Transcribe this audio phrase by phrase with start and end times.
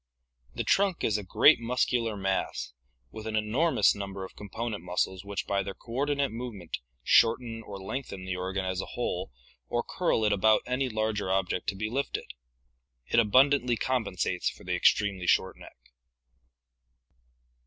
[0.55, 2.73] The trunk is a great muscular mass
[3.11, 7.79] with an enormous, number of com ponent muscles which by their coordinate movement shorten or
[7.79, 9.31] lengthen the organ as a whole
[9.67, 12.33] or curl it about any larger object to be lifted.
[13.09, 15.77] It abundantly compensates for the extremely short neck.